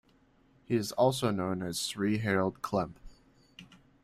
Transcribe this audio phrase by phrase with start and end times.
[0.63, 2.95] He is also known as Sri Harold Klemp.